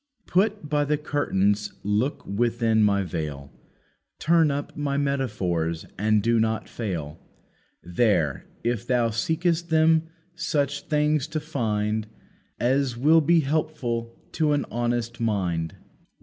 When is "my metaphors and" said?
4.75-6.23